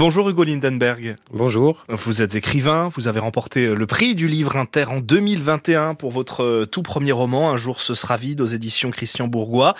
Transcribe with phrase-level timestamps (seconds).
[0.00, 1.14] Bonjour Hugo Lindenberg.
[1.30, 1.84] Bonjour.
[1.90, 6.64] Vous êtes écrivain, vous avez remporté le prix du livre inter en 2021 pour votre
[6.64, 9.74] tout premier roman Un jour ce sera vide aux éditions Christian Bourgois.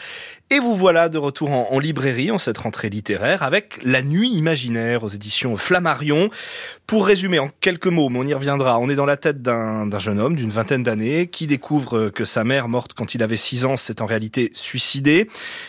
[0.53, 5.04] Et vous voilà de retour en, librairie en cette rentrée littéraire avec La Nuit imaginaire
[5.04, 6.29] aux éditions Flammarion.
[6.89, 9.99] Pour résumer en quelques mots, mais on y reviendra, on est dans la tête d'un
[10.01, 13.65] jeune homme d'une vingtaine d'années qui découvre que sa mère, morte quand il avait 6
[13.65, 15.29] ans, s'est en réalité suicidée.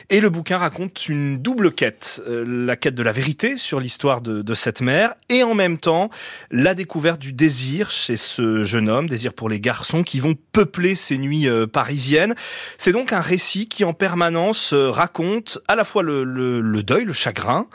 [0.09, 2.23] Et le bouquin raconte une double quête.
[2.27, 5.77] Euh, la quête de la vérité sur l'histoire de, de cette mère et en même
[5.77, 6.09] temps
[6.49, 10.95] la découverte du désir chez ce jeune homme, désir pour les garçons qui vont peupler
[10.95, 12.35] ces nuits euh, parisiennes.
[12.77, 17.67] C'est donc un récit qui en permanence raconte à la fois le, deuil, le chagrin,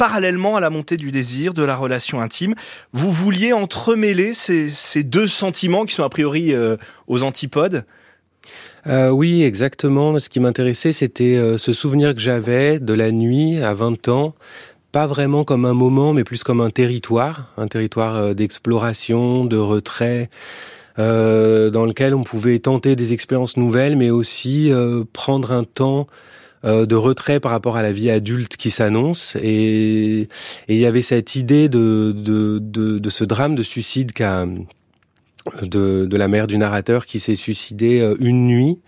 [0.00, 2.54] parallèlement à la montée du désir, de la relation intime.
[2.92, 7.84] Vous vouliez entremêler ces, deux sentiments qui sont a priori euh, aux antipodes?
[8.86, 10.18] Euh, oui, exactement.
[10.18, 14.34] Ce qui m'intéressait, c'était euh, ce souvenir que j'avais de la nuit à 20 ans,
[14.92, 20.30] pas vraiment comme un moment, mais plus comme un territoire, un territoire d'exploration, de retrait,
[20.98, 26.06] euh, dans lequel on pouvait tenter des expériences nouvelles, mais aussi euh, prendre un temps
[26.64, 29.36] euh, de retrait par rapport à la vie adulte qui s'annonce.
[29.42, 30.28] Et
[30.68, 34.46] il y avait cette idée de, de, de, de ce drame de suicide qu'a
[35.62, 38.78] de, de, la mère du narrateur qui s'est suicidée euh, une nuit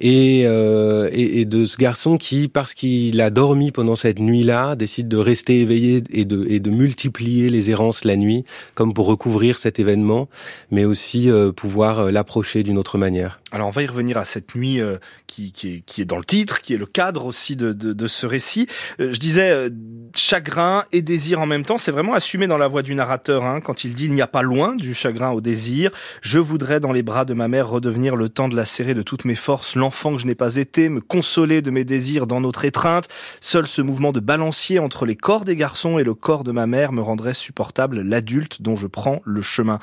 [0.00, 4.76] et, euh, et, et, de ce garçon qui, parce qu'il a dormi pendant cette nuit-là,
[4.76, 8.44] décide de rester éveillé et de, et de multiplier les errances la nuit,
[8.74, 10.28] comme pour recouvrir cet événement,
[10.70, 13.39] mais aussi euh, pouvoir l'approcher d'une autre manière.
[13.52, 14.80] Alors on va y revenir à cette nuit
[15.26, 17.92] qui, qui, est, qui, est, dans le titre, qui est le cadre aussi de, de,
[17.92, 18.66] de ce récit.
[18.98, 19.70] je disais
[20.14, 23.60] chagrin et désir en même temps, c'est vraiment assumé dans la voix du narrateur hein,
[23.60, 25.90] quand il dit il n'y a pas loin du chagrin au désir.
[26.22, 29.02] Je voudrais dans les bras de ma mère redevenir le temps de la serrer de
[29.02, 32.40] toutes mes forces, l'enfant que je n'ai pas été, me consoler de mes désirs dans
[32.40, 33.08] notre étreinte.
[33.40, 36.66] Seul ce mouvement de balancier entre les corps des garçons et le corps de ma
[36.66, 39.78] mère me rendrait supportable l'adulte dont je prends le chemin.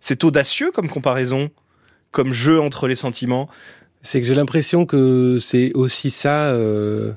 [0.00, 1.50] C'est audacieux comme comparaison,
[2.16, 3.46] comme jeu entre les sentiments.
[4.00, 6.46] C'est que j'ai l'impression que c'est aussi ça.
[6.46, 7.12] Euh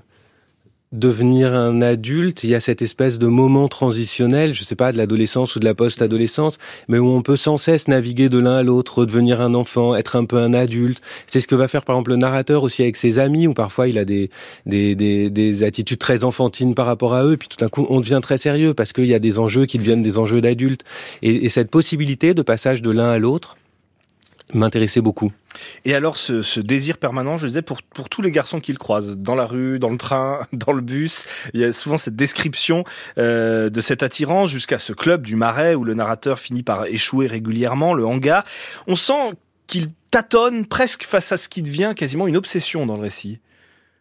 [0.91, 4.97] devenir un adulte, il y a cette espèce de moment transitionnel, je sais pas, de
[4.97, 6.57] l'adolescence ou de la post-adolescence,
[6.87, 10.15] mais où on peut sans cesse naviguer de l'un à l'autre, redevenir un enfant, être
[10.15, 10.99] un peu un adulte.
[11.27, 13.87] C'est ce que va faire par exemple le narrateur aussi avec ses amis, où parfois
[13.87, 14.31] il a des,
[14.65, 17.99] des, des, des attitudes très enfantines par rapport à eux, puis tout d'un coup on
[17.99, 20.83] devient très sérieux parce qu'il y a des enjeux qui deviennent des enjeux d'adultes.
[21.21, 23.57] Et, et cette possibilité de passage de l'un à l'autre,
[24.53, 25.31] m'intéressait beaucoup.
[25.85, 29.17] Et alors ce, ce, désir permanent, je disais, pour, pour tous les garçons qu'il croise,
[29.17, 32.83] dans la rue, dans le train, dans le bus, il y a souvent cette description
[33.17, 37.27] euh, de cette attirance jusqu'à ce club du Marais où le narrateur finit par échouer
[37.27, 38.43] régulièrement, le hangar.
[38.87, 39.33] On sent
[39.67, 43.39] qu'il tâtonne presque face à ce qui devient quasiment une obsession dans le récit.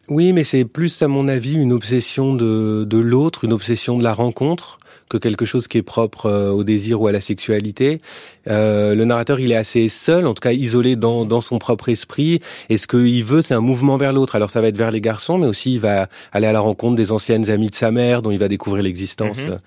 [0.09, 4.03] Oui, mais c'est plus, à mon avis, une obsession de, de l'autre, une obsession de
[4.03, 7.99] la rencontre que quelque chose qui est propre euh, au désir ou à la sexualité.
[8.47, 11.89] Euh, le narrateur, il est assez seul, en tout cas isolé dans, dans son propre
[11.89, 12.39] esprit.
[12.69, 14.35] Et ce qu'il veut, c'est un mouvement vers l'autre.
[14.35, 16.95] Alors ça va être vers les garçons, mais aussi il va aller à la rencontre
[16.95, 19.53] des anciennes amies de sa mère, dont il va découvrir l'existence mhm.
[19.53, 19.57] euh,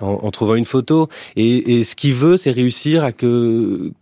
[0.00, 1.08] en, en, trouvant une photo.
[1.36, 3.92] Et, et ce qu'il veut, c'est réussir à que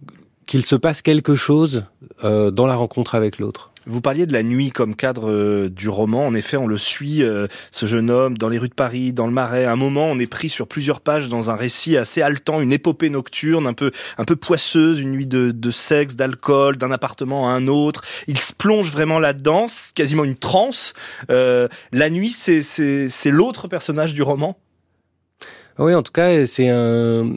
[0.47, 1.84] qu'il se passe quelque chose
[2.25, 3.71] euh, dans la rencontre avec l'autre.
[3.87, 6.27] Vous parliez de la nuit comme cadre euh, du roman.
[6.27, 9.27] En effet, on le suit, euh, ce jeune homme, dans les rues de Paris, dans
[9.27, 9.66] le Marais.
[9.66, 12.72] À un moment, on est pris sur plusieurs pages dans un récit assez haletant, une
[12.72, 17.50] épopée nocturne, un peu, un peu poisseuse, une nuit de, de sexe, d'alcool, d'un appartement
[17.50, 18.00] à un autre.
[18.26, 20.94] Il se plonge vraiment là-dedans, quasiment une transe.
[21.31, 24.56] Euh, la nuit, c'est, c'est, c'est l'autre personnage du roman?
[25.78, 27.28] Oui, en tout cas, c'est un,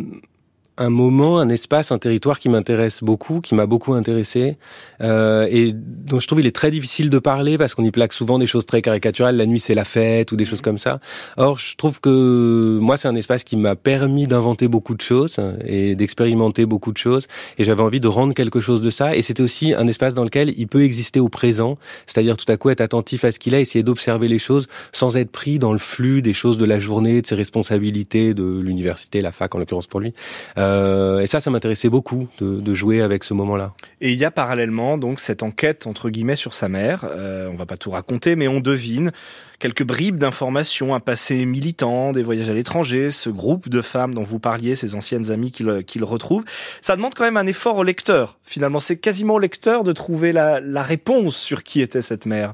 [0.77, 4.57] un moment, un espace, un territoire qui m'intéresse beaucoup, qui m'a beaucoup intéressé,
[5.01, 8.13] euh, et dont je trouve il est très difficile de parler parce qu'on y plaque
[8.13, 9.37] souvent des choses très caricaturales.
[9.37, 10.99] La nuit, c'est la fête ou des choses comme ça.
[11.37, 15.37] Or, je trouve que moi, c'est un espace qui m'a permis d'inventer beaucoup de choses
[15.65, 17.27] et d'expérimenter beaucoup de choses.
[17.57, 19.15] Et j'avais envie de rendre quelque chose de ça.
[19.15, 22.57] Et c'était aussi un espace dans lequel il peut exister au présent, c'est-à-dire tout à
[22.57, 25.71] coup être attentif à ce qu'il a, essayer d'observer les choses sans être pris dans
[25.71, 29.59] le flux des choses de la journée, de ses responsabilités, de l'université, la fac en
[29.59, 30.13] l'occurrence pour lui.
[30.57, 33.73] Euh, euh, et ça, ça m'intéressait beaucoup de, jouer avec ce moment-là.
[34.01, 37.05] Et il y a parallèlement donc cette enquête entre guillemets sur sa mère.
[37.09, 39.11] Euh, on va pas tout raconter, mais on devine
[39.59, 44.23] quelques bribes d'informations, un passé militant, des voyages à l'étranger, ce groupe de femmes dont
[44.23, 46.43] vous parliez, ces anciennes amies qu'il retrouve.
[46.81, 48.37] Ça demande quand même un effort au lecteur.
[48.43, 52.53] Finalement, c'est quasiment au lecteur de trouver la, la réponse sur qui était cette mère.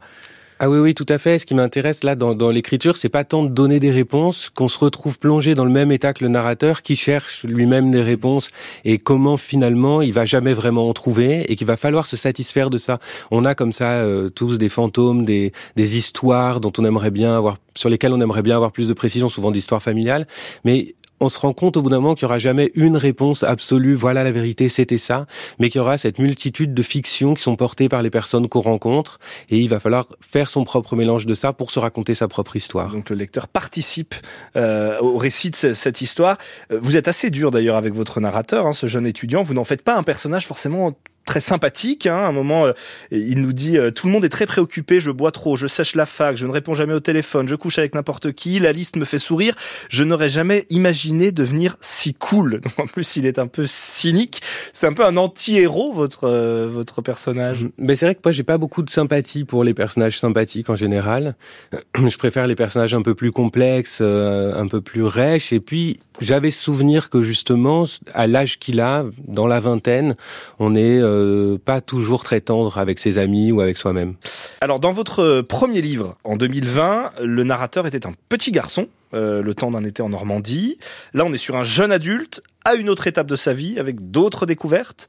[0.66, 1.40] Ah oui, oui, tout à fait.
[1.40, 4.70] Ce qui m'intéresse là dans, dans l'écriture, c'est pas tant de donner des réponses, qu'on
[4.70, 8.48] se retrouve plongé dans le même état que le narrateur qui cherche lui-même des réponses
[8.86, 12.70] et comment finalement il va jamais vraiment en trouver et qu'il va falloir se satisfaire
[12.70, 13.00] de ça.
[13.30, 17.36] On a comme ça euh, tous des fantômes, des, des histoires dont on aimerait bien
[17.36, 20.28] avoir, sur lesquelles on aimerait bien avoir plus de précision, souvent d'histoires familiales,
[20.64, 23.44] mais on se rend compte au bout d'un moment qu'il y aura jamais une réponse
[23.44, 23.96] absolue.
[23.96, 25.26] Voilà la vérité, c'était ça,
[25.60, 28.62] mais qu'il y aura cette multitude de fictions qui sont portées par les personnes qu'on
[28.62, 32.28] rencontre, et il va falloir faire son propre mélange de ça pour se raconter sa
[32.28, 32.92] propre histoire.
[32.92, 34.16] Donc le lecteur participe
[34.56, 36.38] euh, au récit de cette histoire.
[36.72, 39.44] Euh, vous êtes assez dur d'ailleurs avec votre narrateur, hein, ce jeune étudiant.
[39.44, 40.94] Vous n'en faites pas un personnage forcément
[41.26, 42.06] très sympathique.
[42.06, 42.18] Hein.
[42.18, 42.72] À un moment, euh,
[43.12, 45.00] il nous dit euh, tout le monde est très préoccupé.
[45.00, 47.78] Je bois trop, je sèche la fac, je ne réponds jamais au téléphone, je couche
[47.80, 48.60] avec n'importe qui.
[48.60, 49.56] La liste me fait sourire.
[49.90, 52.62] Je n'aurais jamais imaginé devenir si cool.
[52.64, 54.42] Donc, en plus, il est un peu cynique.
[54.74, 57.68] C'est un peu un anti-héros votre euh, votre personnage.
[57.78, 60.76] Mais c'est vrai que moi, j'ai pas beaucoup de sympathie pour les personnages sympathiques en
[60.76, 61.36] général.
[62.08, 65.54] Je préfère les personnages un peu plus complexes, un peu plus rêches.
[65.54, 70.16] Et puis j'avais souvenir que justement, à l'âge qu'il a, dans la vingtaine,
[70.60, 74.16] on n'est euh, pas toujours très tendre avec ses amis ou avec soi-même.
[74.62, 79.54] Alors, dans votre premier livre, en 2020, le narrateur était un petit garçon, euh, le
[79.54, 80.78] temps d'un été en Normandie.
[81.14, 84.12] Là, on est sur un jeune adulte à une autre étape de sa vie, avec
[84.12, 85.08] d'autres découvertes.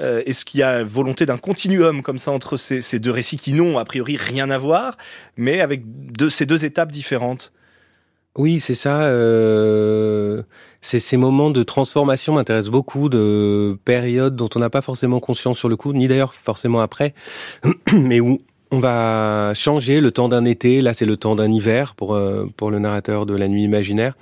[0.00, 3.52] Euh, Est-ce qu'il y a volonté d'un continuum comme ça entre ces, deux récits qui
[3.52, 4.96] n'ont a priori rien à voir,
[5.36, 5.82] mais avec
[6.30, 7.52] ces deux étapes différentes?
[8.36, 9.02] Oui, c'est ça.
[9.02, 10.42] Euh,
[10.80, 15.58] c'est ces moments de transformation m'intéressent beaucoup, de périodes dont on n'a pas forcément conscience
[15.58, 17.14] sur le coup, ni d'ailleurs forcément après,
[17.92, 18.38] mais où
[18.70, 20.80] on va changer le temps d'un été.
[20.80, 24.14] Là, c'est le temps d'un hiver pour euh, pour le narrateur de La Nuit imaginaire.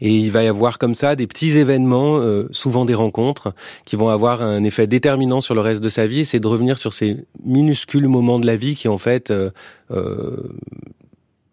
[0.00, 3.54] Et il va y avoir comme ça des petits événements, euh, souvent des rencontres,
[3.84, 6.24] qui vont avoir un effet déterminant sur le reste de sa vie.
[6.24, 9.50] C'est de revenir sur ces minuscules moments de la vie qui, en fait, euh,
[9.90, 10.36] euh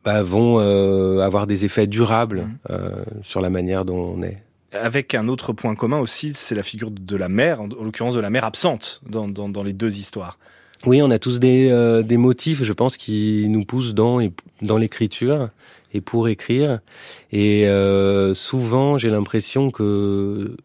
[0.06, 2.58] bah, vont euh, avoir des effets durables mmh.
[2.70, 2.90] euh,
[3.24, 4.38] sur la manière dont on est.
[4.72, 8.20] Avec un autre point commun aussi, c'est la figure de la mère, en l'occurrence de
[8.20, 10.38] la mère absente dans, dans, dans les deux histoires.
[10.86, 14.20] Oui, on a tous des, euh, des motifs, je pense, qui nous poussent dans,
[14.62, 15.50] dans l'écriture
[15.94, 16.80] et pour écrire.
[17.32, 20.56] Et euh, souvent, j'ai l'impression que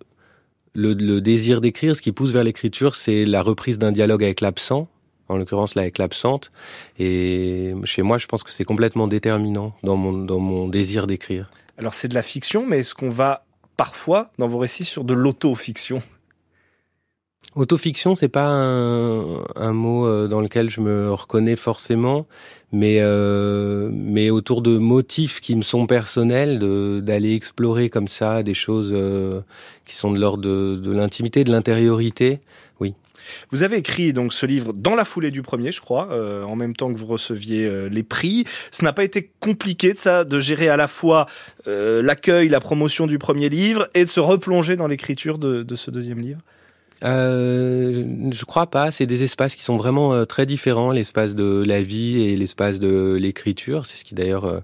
[0.75, 4.41] le, le désir d'écrire, ce qui pousse vers l'écriture, c'est la reprise d'un dialogue avec
[4.41, 4.89] l'absent,
[5.31, 6.51] en l'occurrence là avec l'absente.
[6.99, 11.51] Et chez moi, je pense que c'est complètement déterminant dans mon, dans mon désir d'écrire.
[11.79, 13.45] Alors c'est de la fiction, mais est-ce qu'on va
[13.77, 16.03] parfois dans vos récits sur de l'auto-fiction?
[17.57, 22.27] Autofiction, c'est pas un, un, mot euh, dans lequel je me reconnais forcément,
[22.71, 26.61] mais euh, mais autour de motifs qui me sont personnels,
[27.03, 29.41] d'aller explorer comme ça des choses euh,
[29.85, 32.39] qui sont de l'ordre de, de l'intimité, de l'intériorité.
[33.51, 36.57] Vous avez écrit donc ce livre dans la foulée du premier, je crois, euh, en
[36.57, 38.45] même temps que vous receviez euh, les prix.
[38.71, 41.27] Ce n'a pas été compliqué de ça, de gérer à la fois
[41.67, 45.91] euh, l'accueil, la promotion du premier livre et de se replonger dans l'écriture de, ce
[45.91, 46.41] deuxième livre?
[47.03, 48.93] Euh, je crois pas.
[48.93, 53.17] C'est des espaces qui sont vraiment très différents, l'espace de la vie et l'espace de
[53.19, 53.87] l'écriture.
[53.87, 54.63] C'est ce qui d'ailleurs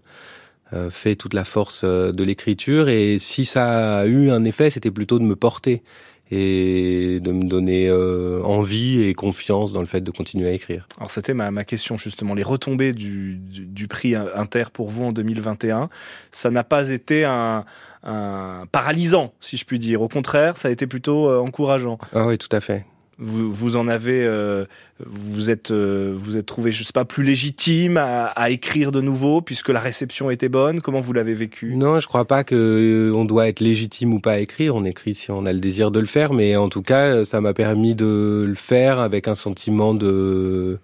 [0.91, 2.89] fait toute la force de l'écriture.
[2.91, 5.83] Et si ça a eu un effet, c'était plutôt de me porter
[6.31, 10.87] et de me donner euh, envie et confiance dans le fait de continuer à écrire.
[10.99, 15.05] Alors c'était ma, ma, question justement, les retombées du, du, du, prix Inter pour vous
[15.05, 15.89] en 2021,
[16.33, 17.65] ça n'a pas été un,
[18.03, 21.99] un, paralysant si je puis dire, au contraire ça a été plutôt euh, encourageant.
[22.13, 22.85] Ah oui tout à fait
[23.19, 24.67] vous, vous en avez, euh,
[25.05, 29.01] vous êtes, euh, vous êtes trouvé, je sais pas, plus légitime à, à, écrire de
[29.01, 30.81] nouveau puisque la réception était bonne?
[30.81, 31.77] Comment vous l'avez vécu?
[31.77, 34.77] Non, je crois pas que euh, on doit être légitime ou pas à écrire.
[34.77, 37.41] On écrit si on a le désir de le faire, mais en tout cas, ça
[37.41, 40.79] m'a permis de le faire avec un sentiment de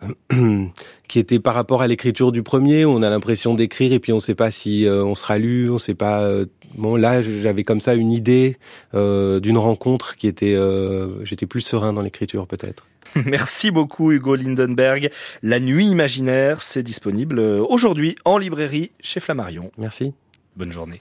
[1.08, 4.16] qui était par rapport à l'écriture du premier, on a l'impression d'écrire et puis on
[4.16, 6.26] ne sait pas si euh, on sera lu, on sait pas.
[6.70, 8.56] Euh, bon, là, j'avais comme ça une idée
[8.94, 12.86] euh, d'une rencontre qui était, euh, j'étais plus serein dans l'écriture peut-être.
[13.26, 15.10] Merci beaucoup Hugo Lindenberg.
[15.42, 19.70] La nuit imaginaire, c'est disponible aujourd'hui en librairie chez Flammarion.
[19.78, 20.12] Merci.
[20.56, 20.98] Bonne journée.